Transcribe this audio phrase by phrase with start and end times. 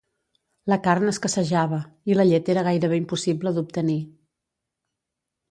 [0.71, 1.79] La carn escassejava
[2.13, 4.01] i la llet era gairebé impossible d'obtenir